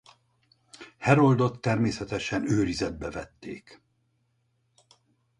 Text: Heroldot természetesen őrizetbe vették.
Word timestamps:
Heroldot 0.97 1.61
természetesen 1.61 2.49
őrizetbe 2.51 3.11
vették. 3.11 3.81